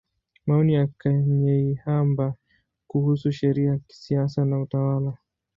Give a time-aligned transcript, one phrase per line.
[0.47, 2.33] Maoni ya Kanyeihamba
[2.87, 5.17] kuhusu Sheria, Siasa na Utawala.